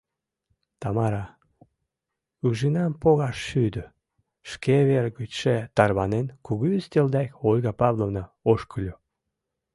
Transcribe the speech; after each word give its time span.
—Тамара, 0.81 1.25
ужиным 2.45 2.91
погаш 3.01 3.37
шӱдӧ,— 3.47 3.85
шке 4.49 4.77
вер 4.87 5.05
гычше 5.17 5.57
тарванен, 5.75 6.27
кугу 6.45 6.65
ӱстел 6.77 7.07
дек 7.15 7.29
Ольга 7.49 7.71
Павловна 7.79 8.23
ошкыльо. 8.51 8.95